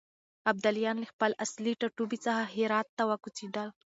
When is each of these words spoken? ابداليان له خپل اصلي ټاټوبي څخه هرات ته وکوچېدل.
ابداليان 0.51 0.95
له 0.99 1.07
خپل 1.11 1.31
اصلي 1.45 1.73
ټاټوبي 1.79 2.17
څخه 2.25 2.41
هرات 2.55 2.87
ته 2.97 3.03
وکوچېدل. 3.09 3.67